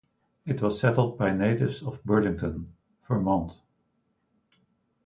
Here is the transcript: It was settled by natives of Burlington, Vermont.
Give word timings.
It 0.47 0.63
was 0.63 0.79
settled 0.79 1.19
by 1.19 1.31
natives 1.31 1.83
of 1.83 2.03
Burlington, 2.03 2.73
Vermont. 3.07 3.59